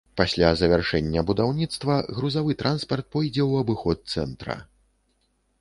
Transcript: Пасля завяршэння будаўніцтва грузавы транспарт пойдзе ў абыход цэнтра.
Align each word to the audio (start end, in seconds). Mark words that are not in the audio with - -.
Пасля 0.19 0.47
завяршэння 0.61 1.23
будаўніцтва 1.31 1.99
грузавы 2.21 2.57
транспарт 2.63 3.05
пойдзе 3.17 3.43
ў 3.49 3.53
абыход 3.67 3.97
цэнтра. 4.15 4.57